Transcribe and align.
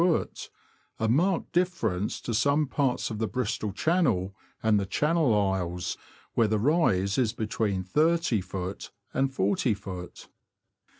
—a 0.99 1.07
marked 1.07 1.51
difference 1.51 2.19
to 2.19 2.33
some 2.33 2.65
parts 2.65 3.11
of 3.11 3.19
the 3.19 3.27
Bristol 3.27 3.71
Channel 3.71 4.33
and 4.63 4.79
the 4.79 4.85
Channel 4.87 5.31
Isles, 5.39 5.95
where 6.33 6.47
the 6.47 6.57
rise 6.57 7.19
is 7.19 7.33
between 7.33 7.83
30ft. 7.83 8.89
and 9.13 9.29
40ft. 9.31 10.27